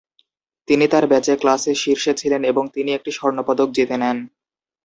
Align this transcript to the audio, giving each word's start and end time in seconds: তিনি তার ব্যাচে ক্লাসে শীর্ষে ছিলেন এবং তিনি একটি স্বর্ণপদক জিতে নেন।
তিনি 0.67 0.85
তার 0.87 1.05
ব্যাচে 1.07 1.33
ক্লাসে 1.37 1.71
শীর্ষে 1.75 2.13
ছিলেন 2.13 2.41
এবং 2.45 2.63
তিনি 2.75 2.89
একটি 2.93 3.11
স্বর্ণপদক 3.11 3.67
জিতে 3.71 3.95
নেন। 4.01 4.17